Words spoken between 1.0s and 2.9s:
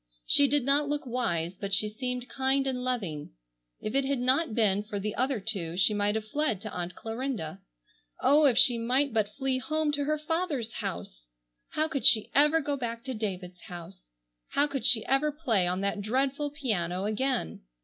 wise, but she seemed kind and